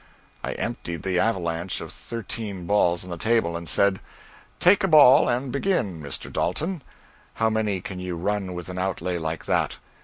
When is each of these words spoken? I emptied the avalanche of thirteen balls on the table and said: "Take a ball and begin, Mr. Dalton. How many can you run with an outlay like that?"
I 0.43 0.53
emptied 0.53 1.03
the 1.03 1.19
avalanche 1.19 1.79
of 1.79 1.93
thirteen 1.93 2.65
balls 2.65 3.03
on 3.03 3.11
the 3.11 3.19
table 3.19 3.55
and 3.55 3.69
said: 3.69 3.99
"Take 4.59 4.83
a 4.83 4.87
ball 4.87 5.29
and 5.29 5.51
begin, 5.51 6.01
Mr. 6.01 6.33
Dalton. 6.33 6.81
How 7.35 7.51
many 7.51 7.81
can 7.81 7.99
you 7.99 8.17
run 8.17 8.55
with 8.55 8.67
an 8.67 8.79
outlay 8.79 9.19
like 9.19 9.45
that?" 9.45 9.77